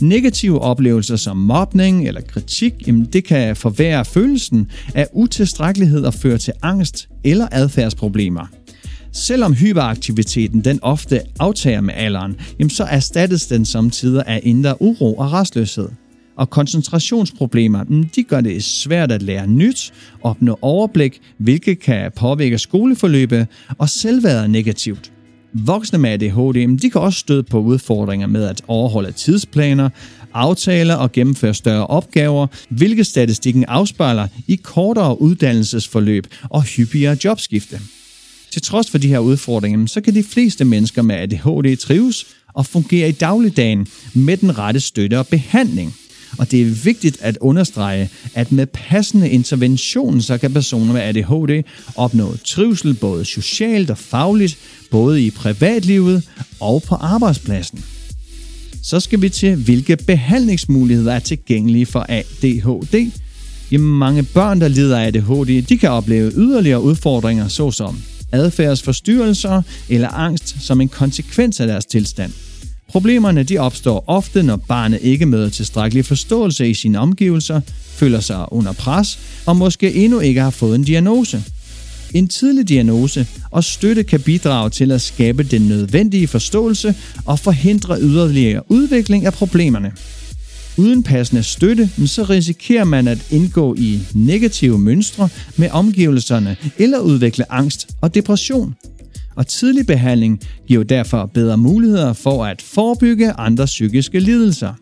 Negative 0.00 0.60
oplevelser 0.60 1.16
som 1.16 1.36
mobning 1.36 2.08
eller 2.08 2.20
kritik, 2.20 2.72
jamen 2.86 3.04
det 3.04 3.24
kan 3.24 3.56
forværre 3.56 4.04
følelsen 4.04 4.70
af 4.94 5.06
utilstrækkelighed 5.12 6.04
og 6.04 6.14
føre 6.14 6.38
til 6.38 6.52
angst 6.62 7.08
eller 7.24 7.48
adfærdsproblemer. 7.52 8.46
Selvom 9.12 9.54
hyperaktiviteten 9.54 10.64
den 10.64 10.78
ofte 10.82 11.20
aftager 11.40 11.80
med 11.80 11.94
alderen, 11.96 12.36
jamen 12.58 12.70
så 12.70 12.84
erstattes 12.84 13.46
den 13.46 13.64
samtidig 13.64 14.22
af 14.26 14.40
indre 14.42 14.82
uro 14.82 15.14
og 15.14 15.32
restløshed 15.32 15.88
og 16.36 16.50
koncentrationsproblemer, 16.50 17.84
mm, 17.84 18.04
de 18.04 18.22
gør 18.22 18.40
det 18.40 18.64
svært 18.64 19.12
at 19.12 19.22
lære 19.22 19.46
nyt, 19.46 19.92
opnå 20.22 20.58
overblik, 20.62 21.20
hvilket 21.38 21.80
kan 21.80 22.12
påvirke 22.16 22.58
skoleforløbet 22.58 23.46
og 23.78 23.88
selvværdet 23.88 24.50
negativt. 24.50 25.12
Voksne 25.52 25.98
med 25.98 26.10
ADHD 26.10 26.66
mm, 26.66 26.78
de 26.78 26.90
kan 26.90 27.00
også 27.00 27.18
støde 27.18 27.42
på 27.42 27.60
udfordringer 27.60 28.26
med 28.26 28.44
at 28.44 28.62
overholde 28.68 29.12
tidsplaner, 29.12 29.88
aftaler 30.34 30.94
og 30.94 31.12
gennemføre 31.12 31.54
større 31.54 31.86
opgaver, 31.86 32.46
hvilket 32.68 33.06
statistikken 33.06 33.64
afspejler 33.64 34.28
i 34.46 34.56
kortere 34.56 35.20
uddannelsesforløb 35.20 36.26
og 36.42 36.62
hyppigere 36.62 37.16
jobskifte. 37.24 37.80
Til 38.52 38.62
trods 38.62 38.90
for 38.90 38.98
de 38.98 39.08
her 39.08 39.18
udfordringer, 39.18 39.78
mm, 39.78 39.86
så 39.86 40.00
kan 40.00 40.14
de 40.14 40.22
fleste 40.22 40.64
mennesker 40.64 41.02
med 41.02 41.16
ADHD 41.16 41.76
trives 41.76 42.26
og 42.54 42.66
fungere 42.66 43.08
i 43.08 43.12
dagligdagen 43.12 43.86
med 44.14 44.36
den 44.36 44.58
rette 44.58 44.80
støtte 44.80 45.18
og 45.18 45.26
behandling– 45.26 45.94
og 46.38 46.50
det 46.50 46.62
er 46.62 46.66
vigtigt 46.66 47.18
at 47.20 47.38
understrege, 47.40 48.10
at 48.34 48.52
med 48.52 48.66
passende 48.66 49.30
intervention, 49.30 50.20
så 50.20 50.38
kan 50.38 50.52
personer 50.52 50.92
med 50.92 51.00
ADHD 51.00 51.62
opnå 51.96 52.36
trivsel 52.44 52.94
både 52.94 53.24
socialt 53.24 53.90
og 53.90 53.98
fagligt, 53.98 54.58
både 54.90 55.22
i 55.22 55.30
privatlivet 55.30 56.22
og 56.60 56.82
på 56.82 56.94
arbejdspladsen. 56.94 57.84
Så 58.82 59.00
skal 59.00 59.22
vi 59.22 59.28
til, 59.28 59.56
hvilke 59.56 59.96
behandlingsmuligheder 59.96 61.12
er 61.12 61.18
tilgængelige 61.18 61.86
for 61.86 62.06
ADHD. 62.08 63.10
Jamen, 63.72 63.98
mange 63.98 64.22
børn, 64.22 64.60
der 64.60 64.68
lider 64.68 64.98
af 64.98 65.06
ADHD, 65.06 65.62
de 65.62 65.78
kan 65.78 65.90
opleve 65.90 66.32
yderligere 66.36 66.82
udfordringer, 66.82 67.48
såsom 67.48 67.98
adfærdsforstyrrelser 68.32 69.62
eller 69.88 70.08
angst 70.08 70.56
som 70.60 70.80
en 70.80 70.88
konsekvens 70.88 71.60
af 71.60 71.66
deres 71.66 71.86
tilstand– 71.86 72.32
Problemerne 72.88 73.42
de 73.42 73.58
opstår 73.58 74.04
ofte, 74.06 74.42
når 74.42 74.56
barnet 74.56 74.98
ikke 75.02 75.26
møder 75.26 75.48
tilstrækkelig 75.48 76.04
forståelse 76.04 76.70
i 76.70 76.74
sine 76.74 76.98
omgivelser, 76.98 77.60
føler 77.86 78.20
sig 78.20 78.52
under 78.52 78.72
pres 78.72 79.18
og 79.46 79.56
måske 79.56 79.94
endnu 79.94 80.20
ikke 80.20 80.40
har 80.40 80.50
fået 80.50 80.74
en 80.74 80.84
diagnose. 80.84 81.42
En 82.14 82.28
tidlig 82.28 82.68
diagnose 82.68 83.26
og 83.50 83.64
støtte 83.64 84.04
kan 84.04 84.20
bidrage 84.20 84.70
til 84.70 84.92
at 84.92 85.00
skabe 85.00 85.42
den 85.42 85.62
nødvendige 85.62 86.28
forståelse 86.28 86.94
og 87.24 87.38
forhindre 87.38 88.00
yderligere 88.00 88.62
udvikling 88.70 89.26
af 89.26 89.32
problemerne. 89.32 89.92
Uden 90.76 91.02
passende 91.02 91.42
støtte, 91.42 91.90
så 92.06 92.22
risikerer 92.22 92.84
man 92.84 93.08
at 93.08 93.26
indgå 93.30 93.74
i 93.74 94.00
negative 94.14 94.78
mønstre 94.78 95.28
med 95.56 95.70
omgivelserne 95.70 96.56
eller 96.78 96.98
udvikle 96.98 97.52
angst 97.52 97.88
og 98.00 98.14
depression 98.14 98.74
og 99.36 99.46
tidlig 99.46 99.86
behandling 99.86 100.40
giver 100.66 100.84
derfor 100.84 101.30
bedre 101.34 101.58
muligheder 101.58 102.12
for 102.12 102.44
at 102.44 102.62
forebygge 102.62 103.32
andre 103.32 103.64
psykiske 103.64 104.20
lidelser. 104.20 104.74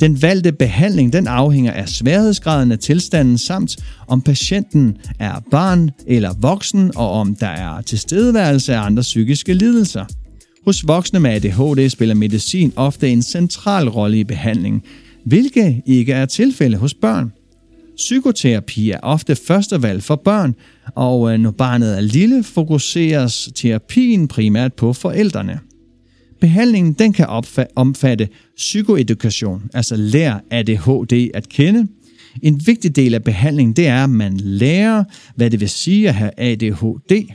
Den 0.00 0.22
valgte 0.22 0.52
behandling 0.52 1.12
den 1.12 1.26
afhænger 1.26 1.72
af 1.72 1.88
sværhedsgraden 1.88 2.72
af 2.72 2.78
tilstanden 2.78 3.38
samt 3.38 3.76
om 4.08 4.22
patienten 4.22 4.96
er 5.18 5.40
barn 5.50 5.90
eller 6.06 6.34
voksen 6.40 6.92
og 6.96 7.10
om 7.10 7.34
der 7.34 7.46
er 7.46 7.80
tilstedeværelse 7.80 8.74
af 8.74 8.80
andre 8.80 9.02
psykiske 9.02 9.54
lidelser. 9.54 10.04
Hos 10.64 10.88
voksne 10.88 11.20
med 11.20 11.30
ADHD 11.30 11.88
spiller 11.88 12.14
medicin 12.14 12.72
ofte 12.76 13.08
en 13.08 13.22
central 13.22 13.88
rolle 13.88 14.18
i 14.18 14.24
behandling, 14.24 14.84
hvilket 15.26 15.82
ikke 15.86 16.12
er 16.12 16.26
tilfælde 16.26 16.76
hos 16.76 16.94
børn. 16.94 17.32
Psykoterapi 17.98 18.90
er 18.90 18.98
ofte 19.02 19.36
førstevalg 19.36 20.02
for 20.02 20.16
børn, 20.16 20.54
og 20.94 21.32
øh, 21.32 21.40
når 21.40 21.50
barnet 21.50 21.96
er 21.96 22.00
lille, 22.00 22.44
fokuseres 22.44 23.50
terapien 23.54 24.28
primært 24.28 24.74
på 24.74 24.92
forældrene. 24.92 25.58
Behandlingen 26.40 26.92
den 26.92 27.12
kan 27.12 27.26
omfatte 27.76 28.28
psykoedukation, 28.56 29.62
altså 29.74 29.96
lær 29.96 30.40
ADHD 30.50 31.30
at 31.34 31.48
kende. 31.48 31.88
En 32.42 32.60
vigtig 32.66 32.96
del 32.96 33.14
af 33.14 33.24
behandlingen 33.24 33.76
det 33.76 33.86
er, 33.86 34.04
at 34.04 34.10
man 34.10 34.36
lærer, 34.36 35.04
hvad 35.34 35.50
det 35.50 35.60
vil 35.60 35.68
sige 35.68 36.08
at 36.08 36.14
have 36.14 36.30
ADHD. 36.36 37.28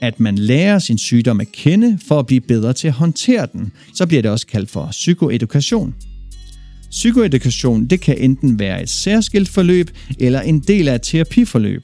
At 0.00 0.20
man 0.20 0.38
lærer 0.38 0.78
sin 0.78 0.98
sygdom 0.98 1.40
at 1.40 1.52
kende 1.52 1.98
for 2.08 2.18
at 2.18 2.26
blive 2.26 2.40
bedre 2.40 2.72
til 2.72 2.88
at 2.88 2.94
håndtere 2.94 3.48
den. 3.52 3.72
Så 3.94 4.06
bliver 4.06 4.22
det 4.22 4.30
også 4.30 4.46
kaldt 4.46 4.70
for 4.70 4.88
psykoedukation. 4.90 5.94
Psykoedukation 6.90 7.86
det 7.86 8.00
kan 8.00 8.18
enten 8.18 8.58
være 8.58 8.82
et 8.82 8.88
særskilt 8.88 9.48
forløb 9.48 9.90
eller 10.18 10.40
en 10.40 10.60
del 10.60 10.88
af 10.88 10.94
et 10.94 11.02
terapiforløb. 11.02 11.82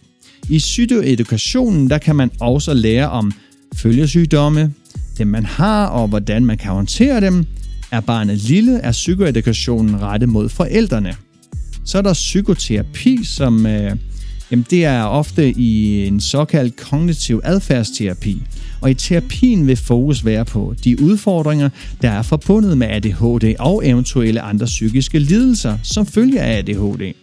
I 0.49 0.58
psykoedukationen 0.58 1.90
der 1.90 1.99
kan 1.99 2.16
man 2.16 2.30
også 2.40 2.75
lære 2.75 3.11
om 3.11 3.32
følgesygdomme, 3.76 4.73
dem 5.18 5.26
man 5.26 5.44
har 5.44 5.87
og 5.87 6.08
hvordan 6.08 6.46
man 6.46 6.58
kan 6.58 6.73
håndtere 6.73 7.20
dem. 7.20 7.46
Er 7.90 8.00
barnet 8.00 8.38
lille, 8.38 8.78
er 8.78 8.92
psykoedukationen 8.92 10.00
rettet 10.00 10.28
mod 10.28 10.49
forældrene. 10.49 11.14
Så 11.84 11.99
er 11.99 12.02
der 12.02 12.12
psykoterapi, 12.12 13.25
som 13.25 13.66
øh, 13.66 13.96
jamen 14.50 14.66
det 14.70 14.84
er 14.84 15.02
ofte 15.02 15.50
i 15.50 16.06
en 16.06 16.20
såkaldt 16.20 16.76
kognitiv 16.76 17.40
adfærdsterapi. 17.44 18.42
Og 18.84 18.90
i 18.90 18.94
terapien 18.94 19.66
vil 19.66 19.76
fokus 19.76 20.24
være 20.24 20.44
på 20.44 20.74
de 20.84 21.02
udfordringer, 21.02 21.68
der 22.02 22.10
er 22.10 22.22
forbundet 22.22 22.78
med 22.78 22.86
ADHD 22.86 23.54
og 23.58 23.88
eventuelle 23.88 24.40
andre 24.40 24.66
psykiske 24.66 25.18
lidelser 25.18 25.78
som 25.82 26.06
følger 26.06 26.42
af 26.42 26.58
ADHD. 26.58 27.14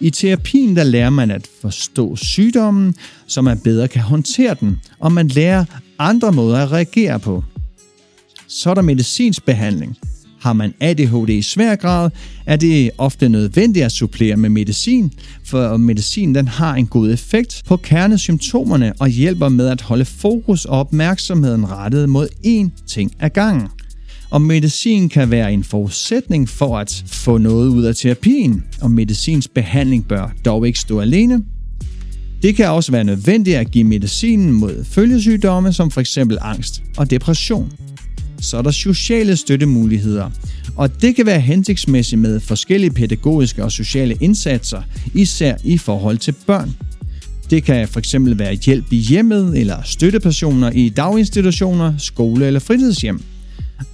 I 0.00 0.10
terapien 0.10 0.76
der 0.76 0.84
lærer 0.84 1.10
man 1.10 1.30
at 1.30 1.48
forstå 1.60 2.16
sygdommen, 2.16 2.94
så 3.26 3.42
man 3.42 3.58
bedre 3.58 3.88
kan 3.88 4.02
håndtere 4.02 4.56
den, 4.60 4.80
og 4.98 5.12
man 5.12 5.28
lærer 5.28 5.64
andre 5.98 6.32
måder 6.32 6.58
at 6.58 6.72
reagere 6.72 7.18
på. 7.18 7.44
Så 8.48 8.70
er 8.70 8.74
der 8.74 8.82
medicinsk 8.82 9.44
behandling. 9.44 9.98
Har 10.44 10.52
man 10.52 10.74
ADHD 10.80 11.28
i 11.28 11.42
svær 11.42 11.76
grad, 11.76 12.10
er 12.46 12.56
det 12.56 12.90
ofte 12.98 13.28
nødvendigt 13.28 13.84
at 13.84 13.92
supplere 13.92 14.36
med 14.36 14.48
medicin, 14.48 15.12
for 15.44 15.76
medicin 15.76 16.34
den 16.34 16.48
har 16.48 16.74
en 16.74 16.86
god 16.86 17.12
effekt 17.12 17.62
på 17.66 17.76
kernesymptomerne 17.76 18.92
og 18.98 19.08
hjælper 19.08 19.48
med 19.48 19.68
at 19.68 19.80
holde 19.80 20.04
fokus 20.04 20.64
og 20.64 20.78
opmærksomheden 20.78 21.70
rettet 21.70 22.08
mod 22.08 22.28
én 22.46 22.84
ting 22.86 23.12
ad 23.20 23.30
gangen. 23.30 23.68
Og 24.30 24.42
medicin 24.42 25.08
kan 25.08 25.30
være 25.30 25.52
en 25.52 25.64
forudsætning 25.64 26.48
for 26.48 26.78
at 26.78 27.04
få 27.06 27.38
noget 27.38 27.68
ud 27.68 27.82
af 27.84 27.94
terapien, 27.94 28.64
og 28.80 28.90
medicinsk 28.90 29.50
behandling 29.50 30.08
bør 30.08 30.34
dog 30.44 30.66
ikke 30.66 30.78
stå 30.78 31.00
alene. 31.00 31.42
Det 32.42 32.56
kan 32.56 32.68
også 32.68 32.92
være 32.92 33.04
nødvendigt 33.04 33.56
at 33.56 33.70
give 33.70 33.84
medicinen 33.84 34.52
mod 34.52 34.84
følgesygdomme 34.84 35.72
som 35.72 35.90
f.eks. 35.90 36.18
angst 36.40 36.82
og 36.96 37.10
depression 37.10 37.72
så 38.44 38.56
er 38.56 38.62
der 38.62 38.70
sociale 38.70 39.36
støttemuligheder. 39.36 40.30
Og 40.76 41.02
det 41.02 41.16
kan 41.16 41.26
være 41.26 41.40
hensigtsmæssigt 41.40 42.20
med 42.20 42.40
forskellige 42.40 42.90
pædagogiske 42.90 43.64
og 43.64 43.72
sociale 43.72 44.16
indsatser, 44.20 44.82
især 45.14 45.56
i 45.64 45.78
forhold 45.78 46.18
til 46.18 46.34
børn. 46.46 46.76
Det 47.50 47.64
kan 47.64 47.88
fx 47.88 48.14
være 48.18 48.54
hjælp 48.54 48.92
i 48.92 48.96
hjemmet 48.96 49.60
eller 49.60 49.82
støttepersoner 49.84 50.70
i 50.70 50.88
daginstitutioner, 50.88 51.94
skole 51.98 52.46
eller 52.46 52.60
fritidshjem. 52.60 53.22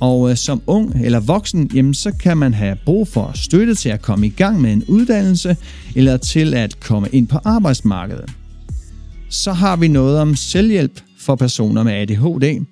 Og 0.00 0.30
øh, 0.30 0.36
som 0.36 0.62
ung 0.66 1.04
eller 1.04 1.20
voksen, 1.20 1.70
jamen, 1.74 1.94
så 1.94 2.12
kan 2.12 2.36
man 2.36 2.54
have 2.54 2.76
brug 2.84 3.08
for 3.08 3.30
støtte 3.34 3.74
til 3.74 3.88
at 3.88 4.02
komme 4.02 4.26
i 4.26 4.30
gang 4.30 4.60
med 4.60 4.72
en 4.72 4.84
uddannelse 4.88 5.56
eller 5.94 6.16
til 6.16 6.54
at 6.54 6.80
komme 6.80 7.08
ind 7.12 7.26
på 7.28 7.38
arbejdsmarkedet. 7.44 8.30
Så 9.28 9.52
har 9.52 9.76
vi 9.76 9.88
noget 9.88 10.18
om 10.18 10.36
selvhjælp 10.36 11.00
for 11.18 11.34
personer 11.34 11.82
med 11.82 11.92
ADHD. 11.92 12.64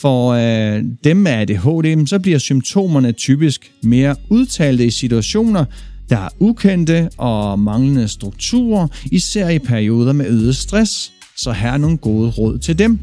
For 0.00 0.30
øh, 0.30 0.84
dem 1.04 1.16
med 1.16 1.32
ADHD, 1.32 2.06
så 2.06 2.18
bliver 2.18 2.38
symptomerne 2.38 3.12
typisk 3.12 3.72
mere 3.82 4.16
udtalte 4.30 4.86
i 4.86 4.90
situationer, 4.90 5.64
der 6.08 6.16
er 6.16 6.28
ukendte 6.38 7.10
og 7.16 7.58
manglende 7.58 8.08
strukturer, 8.08 8.88
især 9.12 9.48
i 9.48 9.58
perioder 9.58 10.12
med 10.12 10.26
øget 10.26 10.56
stress. 10.56 11.12
Så 11.36 11.52
her 11.52 11.72
er 11.72 11.78
nogle 11.78 11.96
gode 11.96 12.30
råd 12.30 12.58
til 12.58 12.78
dem. 12.78 12.98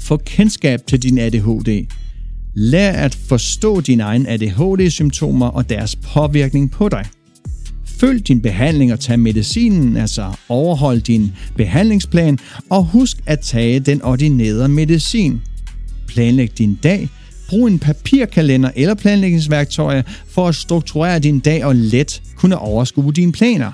Få 0.00 0.16
kendskab 0.16 0.86
til 0.86 1.02
din 1.02 1.18
ADHD. 1.18 1.86
Lær 2.54 2.92
at 2.92 3.14
forstå 3.14 3.80
dine 3.80 4.02
egne 4.02 4.28
ADHD-symptomer 4.28 5.46
og 5.46 5.70
deres 5.70 5.96
påvirkning 5.96 6.70
på 6.70 6.88
dig. 6.88 7.04
Følg 7.84 8.28
din 8.28 8.42
behandling 8.42 8.92
og 8.92 9.00
tag 9.00 9.18
medicinen, 9.18 9.96
altså 9.96 10.32
overhold 10.48 11.00
din 11.00 11.32
behandlingsplan, 11.56 12.38
og 12.70 12.84
husk 12.84 13.16
at 13.26 13.40
tage 13.40 13.80
den 13.80 14.02
ordinerede 14.02 14.68
medicin. 14.68 15.40
Planlæg 16.16 16.58
din 16.58 16.74
dag, 16.74 17.08
brug 17.48 17.66
en 17.66 17.78
papirkalender 17.78 18.70
eller 18.76 18.94
planlægningsværktøjer 18.94 20.02
for 20.28 20.48
at 20.48 20.54
strukturere 20.54 21.18
din 21.18 21.40
dag 21.40 21.64
og 21.64 21.76
let 21.76 22.22
kunne 22.36 22.58
overskue 22.58 23.12
dine 23.12 23.32
planer. 23.32 23.72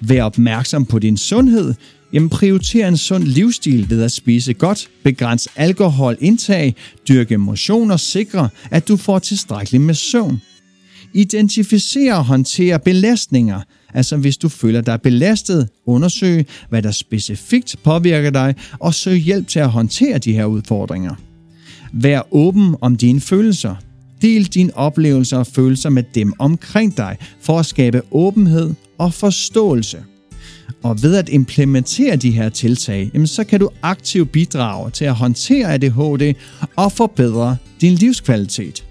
Vær 0.00 0.22
opmærksom 0.22 0.84
på 0.84 0.98
din 0.98 1.16
sundhed, 1.16 1.74
Jamen 2.12 2.28
prioriter 2.28 2.88
en 2.88 2.96
sund 2.96 3.24
livsstil 3.24 3.90
ved 3.90 4.02
at 4.02 4.12
spise 4.12 4.52
godt, 4.54 4.88
begræns 5.04 5.48
alkoholindtag, 5.56 6.74
dyrke 7.08 7.38
motion 7.38 7.90
og 7.90 8.00
sikre, 8.00 8.48
at 8.70 8.88
du 8.88 8.96
får 8.96 9.18
tilstrækkeligt 9.18 9.82
med 9.82 9.94
søvn. 9.94 10.40
Identificere 11.14 12.14
og 12.14 12.24
håndtere 12.24 12.78
belastninger. 12.78 13.60
Altså 13.94 14.16
hvis 14.16 14.36
du 14.36 14.48
føler 14.48 14.80
dig 14.80 15.02
belastet, 15.02 15.68
undersøg, 15.86 16.46
hvad 16.68 16.82
der 16.82 16.90
specifikt 16.90 17.76
påvirker 17.84 18.30
dig, 18.30 18.54
og 18.78 18.94
søg 18.94 19.18
hjælp 19.18 19.48
til 19.48 19.58
at 19.58 19.70
håndtere 19.70 20.18
de 20.18 20.32
her 20.32 20.44
udfordringer. 20.44 21.14
Vær 21.92 22.20
åben 22.30 22.74
om 22.80 22.96
dine 22.96 23.20
følelser. 23.20 23.74
Del 24.22 24.44
dine 24.46 24.76
oplevelser 24.76 25.38
og 25.38 25.46
følelser 25.46 25.90
med 25.90 26.02
dem 26.14 26.32
omkring 26.38 26.96
dig 26.96 27.16
for 27.40 27.58
at 27.58 27.66
skabe 27.66 28.02
åbenhed 28.10 28.74
og 28.98 29.14
forståelse. 29.14 29.98
Og 30.82 31.02
ved 31.02 31.14
at 31.14 31.28
implementere 31.28 32.16
de 32.16 32.30
her 32.30 32.48
tiltag, 32.48 33.10
jamen 33.14 33.26
så 33.26 33.44
kan 33.44 33.60
du 33.60 33.70
aktivt 33.82 34.32
bidrage 34.32 34.90
til 34.90 35.04
at 35.04 35.14
håndtere 35.14 35.74
ADHD 35.74 36.34
og 36.76 36.92
forbedre 36.92 37.56
din 37.80 37.94
livskvalitet. 37.94 38.84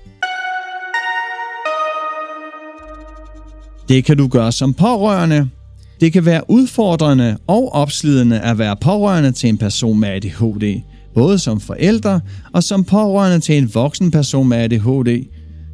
Det 3.90 4.06
kan 4.06 4.18
du 4.18 4.28
gøre 4.28 4.52
som 4.52 4.74
pårørende. 4.74 5.50
Det 6.02 6.14
kan 6.14 6.26
være 6.26 6.50
udfordrende 6.50 7.38
og 7.48 7.74
opslidende 7.74 8.40
at 8.40 8.58
være 8.58 8.76
pårørende 8.82 9.32
til 9.32 9.50
en 9.50 9.58
person 9.58 10.00
med 10.00 10.10
ADHD, 10.10 10.82
både 11.18 11.40
som 11.40 11.60
forældre 11.60 12.22
og 12.54 12.64
som 12.64 12.84
pårørende 12.84 13.40
til 13.40 13.58
en 13.58 13.74
voksen 13.74 14.12
person 14.12 14.50
med 14.50 14.58
ADHD. 14.58 15.26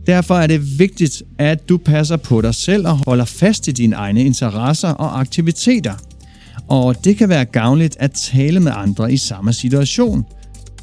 Derfor 0.08 0.36
er 0.36 0.48
det 0.48 0.80
vigtigt, 0.80 1.24
at 1.38 1.70
du 1.70 1.78
passer 1.78 2.18
på 2.18 2.42
dig 2.42 2.56
selv 2.56 2.88
og 2.88 2.98
holder 2.98 3.26
fast 3.26 3.68
i 3.68 3.72
dine 3.72 3.96
egne 3.96 4.24
interesser 4.24 4.90
og 4.90 5.20
aktiviteter. 5.20 5.94
Og 6.68 7.04
det 7.04 7.18
kan 7.18 7.30
være 7.30 7.46
gavnligt 7.46 7.98
at 8.00 8.12
tale 8.12 8.60
med 8.60 8.72
andre 8.76 9.14
i 9.14 9.18
samme 9.18 9.54
situation. 9.54 10.26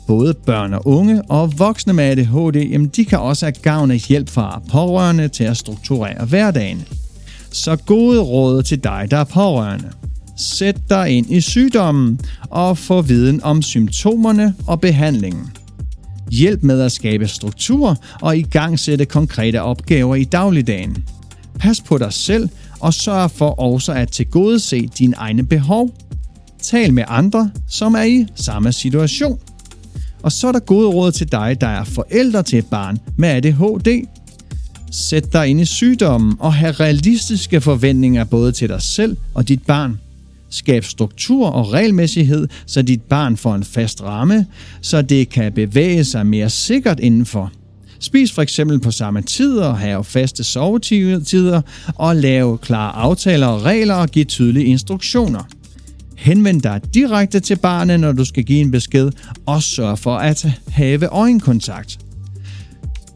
Både 0.07 0.35
børn 0.35 0.75
og 0.75 0.87
unge 0.87 1.23
og 1.23 1.59
voksne 1.59 1.93
med 1.93 2.05
ADHD, 2.05 2.57
jamen 2.57 2.89
de 2.89 3.05
kan 3.05 3.19
også 3.19 3.47
have 3.47 3.53
gavn 3.63 3.91
af 3.91 3.99
hjælp 4.09 4.29
fra 4.29 4.63
pårørende 4.71 5.29
til 5.29 5.45
at 5.45 5.57
strukturere 5.57 6.25
hverdagen. 6.25 6.85
Så 7.53 7.77
gode 7.77 8.21
råd 8.21 8.63
til 8.63 8.85
dig, 8.85 9.07
der 9.11 9.17
er 9.17 9.25
pårørende. 9.25 9.91
Sæt 10.41 10.77
dig 10.91 11.11
ind 11.11 11.31
i 11.31 11.41
sygdommen 11.41 12.21
og 12.51 12.79
få 12.79 13.03
viden 13.03 13.43
om 13.43 13.63
symptomerne 13.63 14.55
og 14.67 14.81
behandlingen. 14.81 15.53
Hjælp 16.31 16.63
med 16.63 16.81
at 16.81 16.93
skabe 16.93 17.29
struktur 17.29 17.97
og 18.21 18.39
i 18.39 18.43
gang 18.43 18.79
sætte 18.79 19.05
konkrete 19.05 19.63
opgaver 19.63 20.15
i 20.15 20.25
dagligdagen. 20.25 21.05
Pas 21.59 21.81
på 21.81 21.99
dig 21.99 22.13
selv 22.13 22.49
og 22.81 22.95
sørg 22.95 23.31
for 23.31 23.61
også 23.61 23.93
at 23.93 24.13
tilgodese 24.13 24.87
dine 24.99 25.17
egne 25.17 25.47
behov. 25.47 25.91
Tal 26.63 26.93
med 26.95 27.05
andre, 27.09 27.51
som 27.69 27.95
er 27.95 28.03
i 28.03 28.27
samme 28.35 28.73
situation. 28.73 29.39
Og 30.23 30.33
så 30.33 30.49
er 30.49 30.53
der 30.53 30.61
gode 30.61 30.89
råd 30.89 31.13
til 31.13 31.33
dig, 31.33 31.61
der 31.61 31.69
er 31.69 31.85
forældre 31.85 32.43
til 32.43 32.59
et 32.59 32.67
barn 32.67 32.99
med 33.17 33.29
ADHD. 33.29 34.07
Sæt 34.91 35.33
dig 35.33 35.49
ind 35.49 35.61
i 35.61 35.65
sygdommen 35.65 36.37
og 36.39 36.55
have 36.55 36.73
realistiske 36.73 37.61
forventninger 37.61 38.25
både 38.25 38.53
til 38.53 38.69
dig 38.69 38.83
selv 38.83 39.17
og 39.35 39.49
dit 39.49 39.63
barn. 39.63 39.99
Skab 40.51 40.85
struktur 40.85 41.49
og 41.49 41.73
regelmæssighed, 41.73 42.49
så 42.67 42.83
dit 42.83 43.03
barn 43.03 43.37
får 43.37 43.55
en 43.55 43.65
fast 43.65 44.03
ramme, 44.03 44.47
så 44.81 45.03
det 45.03 45.29
kan 45.29 45.53
bevæge 45.53 46.05
sig 46.05 46.27
mere 46.27 46.51
sikkert 46.51 47.01
indenfor. 47.01 47.53
Spis 48.01 48.33
for 48.33 48.43
eksempel 48.43 48.81
på 48.81 48.91
samme 48.91 49.23
tider, 49.23 49.75
have 49.75 50.05
faste 50.05 50.45
sovetider 50.45 51.63
og 51.95 52.17
lave 52.17 52.59
klare 52.59 52.93
aftaler 52.93 53.47
og 53.47 53.65
regler 53.65 53.95
og 53.95 54.09
give 54.09 54.25
tydelige 54.25 54.65
instruktioner. 54.65 55.43
Henvend 56.17 56.63
dig 56.63 56.81
direkte 56.95 57.41
til 57.41 57.57
barnet, 57.57 58.01
når 58.01 58.13
du 58.13 58.25
skal 58.25 58.45
give 58.45 58.61
en 58.61 58.71
besked, 58.71 59.11
og 59.47 59.63
sørg 59.63 59.99
for 59.99 60.17
at 60.17 60.47
have 60.69 61.07
øjenkontakt. 61.07 61.99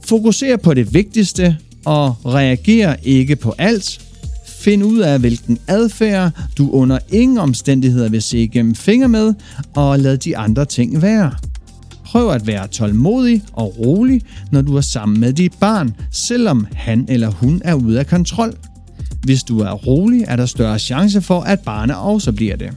Fokuser 0.05 0.57
på 0.57 0.75
det 0.75 0.95
vigtigste 0.95 1.57
og 1.85 2.17
reager 2.27 2.97
ikke 3.03 3.37
på 3.37 3.55
alt, 3.59 4.01
Find 4.65 4.85
ud 4.85 4.99
af, 4.99 5.19
hvilken 5.19 5.59
adfærd 5.67 6.33
du 6.59 6.71
under 6.71 6.99
ingen 7.09 7.39
omstændigheder 7.39 8.09
vil 8.09 8.23
se 8.23 8.39
igennem 8.39 8.75
fingre 8.75 9.09
med, 9.09 9.35
og 9.75 9.99
lad 9.99 10.19
de 10.19 10.37
andre 10.37 10.65
ting 10.65 11.03
være. 11.03 11.33
Prøv 12.05 12.31
at 12.31 12.47
være 12.47 12.67
tålmodig 12.69 13.43
og 13.53 13.79
rolig, 13.79 14.23
når 14.53 14.63
du 14.63 14.77
er 14.77 14.81
sammen 14.81 15.21
med 15.21 15.33
dit 15.33 15.53
barn, 15.61 15.95
selvom 16.11 16.67
han 16.73 17.07
eller 17.09 17.31
hun 17.31 17.63
er 17.65 17.75
ude 17.75 17.99
af 17.99 18.07
kontrol. 18.07 18.55
Hvis 19.23 19.43
du 19.43 19.59
er 19.59 19.73
rolig, 19.73 20.25
er 20.29 20.37
der 20.37 20.47
større 20.47 20.79
chance 20.79 21.21
for, 21.21 21.41
at 21.41 21.61
barnet 21.61 21.97
også 21.97 22.33
bliver 22.33 22.57
det. 22.57 22.71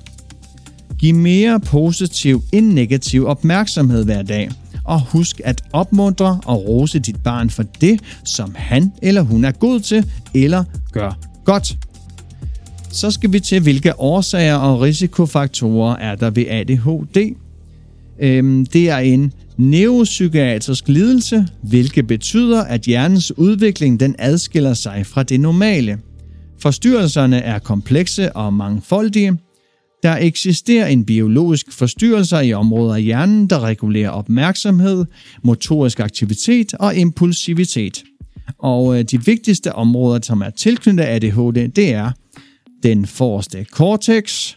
Giv 1.00 1.15
mere 1.15 1.60
positiv 1.60 2.43
end 2.52 2.73
negativ 2.73 3.26
opmærksomhed 3.26 4.06
hver 4.06 4.21
dag, 4.21 4.50
og 4.84 5.02
husk 5.02 5.41
at 5.43 5.63
opmuntre 5.73 6.39
og 6.45 6.67
rose 6.67 7.00
dit 7.00 7.23
barn 7.23 7.50
for 7.50 7.63
det, 7.63 8.02
som 8.23 8.56
han 8.56 8.91
eller 9.02 9.21
hun 9.21 9.45
er 9.45 9.52
god 9.52 9.80
til 9.80 10.06
eller 10.34 10.63
gør 10.91 11.27
godt. 11.48 11.78
Så 12.92 13.12
skal 13.12 13.34
vi 13.34 13.40
til, 13.40 13.62
hvilke 13.62 14.00
årsager 14.00 14.56
og 14.56 14.82
risikofaktorer 14.82 15.96
er 15.96 16.16
der 16.16 16.30
ved 16.30 16.46
ADHD. 16.48 17.36
Øhm, 18.20 18.66
det 18.66 18.90
er 18.90 18.98
en 18.98 19.34
neuropsykiatrisk 19.58 20.88
lidelse, 20.88 21.48
hvilket 21.62 22.08
betyder, 22.08 22.64
at 22.64 22.82
hjernens 22.82 23.38
udvikling 23.38 24.00
den 24.00 24.16
adskiller 24.20 24.74
sig 24.74 25.06
fra 25.06 25.24
det 25.24 25.40
normale. 25.40 25.98
Forstyrrelserne 26.60 27.40
er 27.40 27.60
komplekse 27.60 28.36
og 28.36 28.54
mangfoldige. 28.54 29.38
Der 30.04 30.18
eksisterer 30.22 30.88
en 30.88 31.06
biologisk 31.06 31.72
forstyrrelse 31.72 32.46
i 32.46 32.54
områder 32.54 32.96
af 32.96 33.04
hjernen, 33.04 33.50
der 33.50 33.60
regulerer 33.60 34.10
opmærksomhed, 34.10 35.06
motorisk 35.44 36.00
aktivitet 36.00 36.74
og 36.74 36.96
impulsivitet. 36.96 38.04
Og 38.60 39.00
øh, 39.00 39.04
de 39.04 39.26
vigtigste 39.26 39.74
områder, 39.74 40.20
som 40.24 40.42
er 40.42 40.50
tilknyttet 40.50 41.04
ADHD, 41.04 41.68
det 41.68 41.94
er 41.94 42.12
den 42.84 43.06
forreste 43.06 43.66
cortex, 43.72 44.54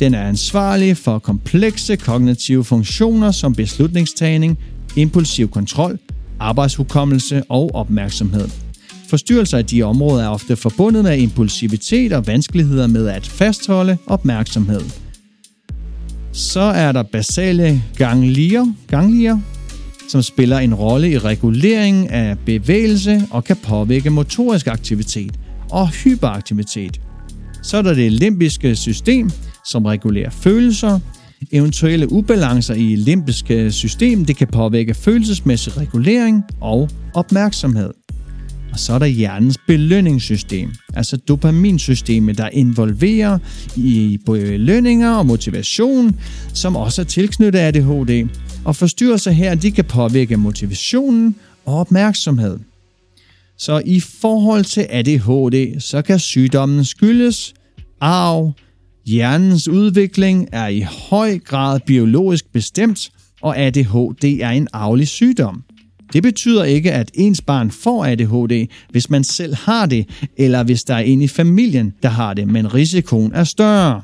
den 0.00 0.14
er 0.14 0.22
ansvarlig 0.22 0.96
for 0.96 1.18
komplekse 1.18 1.96
kognitive 1.96 2.64
funktioner 2.64 3.30
som 3.30 3.54
beslutningstagning, 3.54 4.58
impulsiv 4.96 5.48
kontrol, 5.48 5.98
arbejdshukommelse 6.38 7.42
og 7.48 7.70
opmærksomhed. 7.74 8.48
Forstyrrelser 9.08 9.58
i 9.58 9.62
de 9.62 9.82
områder 9.82 10.24
er 10.24 10.28
ofte 10.28 10.56
forbundet 10.56 11.04
med 11.04 11.18
impulsivitet 11.18 12.12
og 12.12 12.26
vanskeligheder 12.26 12.86
med 12.86 13.08
at 13.08 13.26
fastholde 13.26 13.96
opmærksomhed. 14.06 14.80
Så 16.32 16.60
er 16.60 16.92
der 16.92 17.02
basale 17.02 17.82
ganglier, 17.96 18.66
ganglier 18.88 19.38
som 20.10 20.22
spiller 20.22 20.58
en 20.58 20.74
rolle 20.74 21.10
i 21.10 21.18
reguleringen 21.18 22.08
af 22.08 22.38
bevægelse 22.38 23.22
og 23.30 23.44
kan 23.44 23.56
påvirke 23.56 24.10
motorisk 24.10 24.66
aktivitet 24.66 25.38
og 25.70 25.88
hyperaktivitet. 25.88 27.00
Så 27.62 27.76
er 27.76 27.82
der 27.82 27.94
det 27.94 28.12
limbiske 28.12 28.76
system, 28.76 29.30
som 29.66 29.84
regulerer 29.84 30.30
følelser. 30.30 30.98
Eventuelle 31.52 32.12
ubalancer 32.12 32.74
i 32.74 32.96
limbiske 32.96 33.72
system 33.72 34.24
det 34.24 34.36
kan 34.36 34.48
påvirke 34.48 34.94
følelsesmæssig 34.94 35.76
regulering 35.76 36.42
og 36.60 36.88
opmærksomhed. 37.14 37.90
Og 38.72 38.78
så 38.78 38.92
er 38.92 38.98
der 38.98 39.06
hjernens 39.06 39.58
belønningssystem, 39.66 40.70
altså 40.94 41.16
dopaminsystemet, 41.16 42.38
der 42.38 42.48
involverer 42.52 43.38
i 43.76 44.18
belønninger 44.26 45.10
og 45.10 45.26
motivation, 45.26 46.16
som 46.54 46.76
også 46.76 47.02
er 47.02 47.06
tilknyttet 47.06 47.58
ADHD. 47.58 48.28
Og 48.70 48.76
forstyrrelser 48.76 49.30
her, 49.30 49.54
de 49.54 49.70
kan 49.70 49.84
påvirke 49.84 50.36
motivationen 50.36 51.34
og 51.64 51.74
opmærksomhed. 51.74 52.58
Så 53.58 53.82
i 53.86 54.00
forhold 54.00 54.64
til 54.64 54.86
ADHD, 54.90 55.80
så 55.80 56.02
kan 56.02 56.18
sygdommen 56.18 56.84
skyldes 56.84 57.54
arv, 58.00 58.52
Hjernens 59.06 59.68
udvikling 59.68 60.48
er 60.52 60.66
i 60.66 60.80
høj 61.10 61.38
grad 61.38 61.80
biologisk 61.86 62.52
bestemt, 62.52 63.10
og 63.42 63.58
ADHD 63.58 64.24
er 64.24 64.50
en 64.50 64.68
arvelig 64.72 65.08
sygdom. 65.08 65.62
Det 66.12 66.22
betyder 66.22 66.64
ikke, 66.64 66.92
at 66.92 67.10
ens 67.14 67.40
barn 67.40 67.70
får 67.70 68.04
ADHD, 68.04 68.66
hvis 68.90 69.10
man 69.10 69.24
selv 69.24 69.54
har 69.54 69.86
det, 69.86 70.08
eller 70.36 70.62
hvis 70.62 70.84
der 70.84 70.94
er 70.94 70.98
en 70.98 71.22
i 71.22 71.28
familien, 71.28 71.94
der 72.02 72.08
har 72.08 72.34
det, 72.34 72.48
men 72.48 72.74
risikoen 72.74 73.32
er 73.34 73.44
større. 73.44 74.02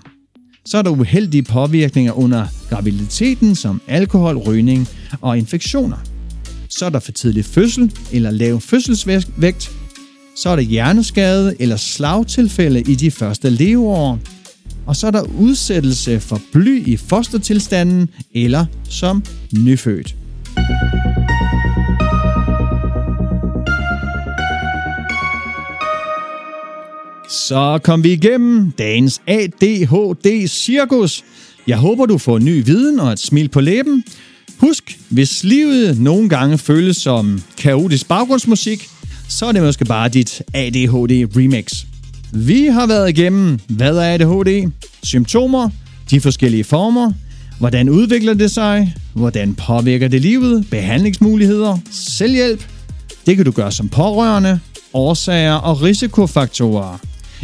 Så 0.67 0.79
er 0.79 0.83
der 0.83 0.91
uheldige 0.91 1.43
påvirkninger 1.43 2.13
under 2.13 2.47
graviditeten, 2.71 3.55
som 3.55 3.81
alkohol, 3.89 4.37
rygning 4.37 4.89
og 5.21 5.39
infektioner. 5.39 5.97
Så 6.69 6.87
er 6.87 6.91
der 6.91 6.99
for 6.99 7.13
tidlig 7.13 7.45
fødsel 7.45 7.93
eller 8.13 8.31
lav 8.31 8.61
fødselsvægt. 8.61 9.71
Så 10.37 10.49
er 10.49 10.57
der 10.57 10.63
hjerneskade 10.63 11.57
eller 11.59 11.77
slagtilfælde 11.77 12.81
i 12.81 12.95
de 12.95 13.11
første 13.11 13.51
leveår. 13.51 14.19
Og 14.87 14.97
så 14.97 15.07
er 15.07 15.11
der 15.11 15.23
udsættelse 15.23 16.21
for 16.21 16.41
bly 16.53 16.89
i 16.89 16.97
fostertilstanden 16.97 18.09
eller 18.35 18.67
som 18.89 19.25
nyfødt. 19.53 20.17
Så 27.49 27.79
kom 27.83 28.05
vi 28.05 28.13
igennem 28.13 28.71
dagens 28.71 29.21
ADHD-cirkus. 29.27 31.25
Jeg 31.67 31.77
håber, 31.77 32.07
du 32.07 32.19
får 32.19 32.39
ny 32.39 32.65
viden 32.65 33.01
og 33.01 33.13
et 33.13 33.19
smil 33.19 33.49
på 33.49 33.61
læben. 33.61 34.05
Husk, 34.59 34.99
hvis 35.09 35.45
livet 35.45 36.01
nogle 36.01 36.29
gange 36.29 36.59
føles 36.59 36.97
som 36.97 37.43
kaotisk 37.59 38.09
baggrundsmusik, 38.09 38.89
så 39.29 39.47
er 39.47 39.53
det 39.53 39.63
måske 39.63 39.85
bare 39.85 40.09
dit 40.09 40.43
ADHD-remix. 40.55 41.87
Vi 42.33 42.67
har 42.67 42.87
været 42.87 43.09
igennem, 43.09 43.59
hvad 43.69 43.97
er 43.97 44.15
ADHD, 44.15 44.71
symptomer, 45.03 45.71
de 46.11 46.21
forskellige 46.21 46.65
former, 46.65 47.13
hvordan 47.59 47.89
udvikler 47.89 48.35
det 48.35 48.51
sig, 48.51 48.95
hvordan 49.15 49.55
påvirker 49.55 50.09
det 50.09 50.21
livet, 50.21 50.67
behandlingsmuligheder, 50.71 51.79
selvhjælp, 51.91 52.67
det 53.27 53.37
kan 53.37 53.45
du 53.45 53.51
gøre 53.51 53.73
som 53.73 53.89
pårørende, 53.89 54.61
årsager 54.93 55.55
og 55.55 55.83
risikofaktorer. 55.83 56.99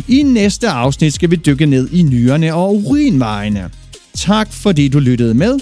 I 0.09 0.23
næste 0.23 0.69
afsnit 0.69 1.15
skal 1.15 1.31
vi 1.31 1.37
dykke 1.37 1.67
ned 1.67 1.89
i 1.93 2.03
nyrerne 2.03 2.55
og 2.55 2.75
urinvejene. 2.75 3.71
Tak 4.15 4.53
fordi 4.53 4.89
du 4.89 4.99
lyttede 4.99 5.35
med. 5.35 5.59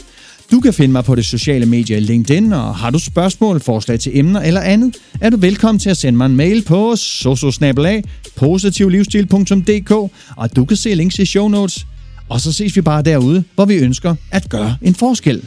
Du 0.50 0.60
kan 0.60 0.72
finde 0.72 0.92
mig 0.92 1.04
på 1.04 1.14
det 1.14 1.24
sociale 1.24 1.66
medie 1.66 2.00
LinkedIn, 2.00 2.52
og 2.52 2.76
har 2.76 2.90
du 2.90 2.98
spørgsmål, 2.98 3.60
forslag 3.60 4.00
til 4.00 4.18
emner 4.18 4.40
eller 4.40 4.60
andet, 4.60 4.96
er 5.20 5.30
du 5.30 5.36
velkommen 5.36 5.78
til 5.78 5.90
at 5.90 5.96
sende 5.96 6.16
mig 6.16 6.26
en 6.26 6.36
mail 6.36 6.62
på 6.62 6.96
sososnabelag.positivlivsstil.dk, 6.96 9.90
og 10.36 10.56
du 10.56 10.64
kan 10.64 10.76
se 10.76 10.94
links 10.94 11.18
i 11.18 11.26
show 11.26 11.48
notes. 11.48 11.86
Og 12.28 12.40
så 12.40 12.52
ses 12.52 12.76
vi 12.76 12.80
bare 12.80 13.02
derude, 13.02 13.44
hvor 13.54 13.64
vi 13.64 13.74
ønsker 13.74 14.14
at 14.30 14.48
gøre 14.48 14.76
en 14.82 14.94
forskel. 14.94 15.42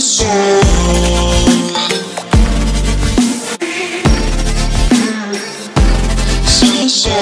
So 0.00 1.19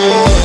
Oh. 0.01 0.38